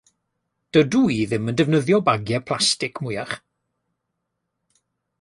Dydw 0.77 1.01
i 1.15 1.17
ddim 1.33 1.51
yn 1.53 1.59
defnyddio 1.61 2.01
bagiau 2.09 2.45
plastig 2.49 3.05
mwyach. 3.05 3.37